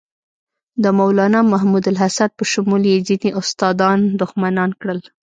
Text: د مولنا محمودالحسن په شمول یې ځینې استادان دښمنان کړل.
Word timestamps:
د 0.83 0.85
مولنا 0.97 1.39
محمودالحسن 1.53 2.29
په 2.37 2.43
شمول 2.51 2.83
یې 2.91 2.97
ځینې 3.07 3.29
استادان 3.39 3.99
دښمنان 4.21 4.69
کړل. 4.81 4.99